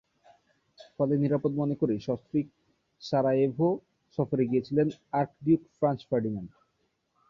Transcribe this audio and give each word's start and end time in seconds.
ফলে 0.97 1.13
নিরাপদ 1.17 1.51
মনে 1.61 1.75
করেই 1.81 2.01
সস্ত্রীক 2.07 2.47
সারায়েভো 3.01 3.67
সফরে 4.17 4.43
গিয়েছিলেন 4.51 4.87
আর্কডিউক 5.19 5.61
ফ্রাঞ্জ 5.77 5.99
ফার্ডিনান্ড। 6.09 6.49